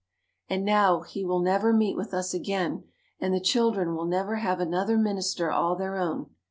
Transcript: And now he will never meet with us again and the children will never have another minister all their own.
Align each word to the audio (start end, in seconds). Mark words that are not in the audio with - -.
And 0.49 0.65
now 0.65 1.01
he 1.01 1.23
will 1.23 1.41
never 1.41 1.71
meet 1.71 1.95
with 1.95 2.11
us 2.11 2.33
again 2.33 2.85
and 3.19 3.35
the 3.35 3.39
children 3.39 3.93
will 3.93 4.05
never 4.07 4.37
have 4.37 4.59
another 4.59 4.97
minister 4.97 5.51
all 5.51 5.75
their 5.75 5.95
own. 5.95 6.31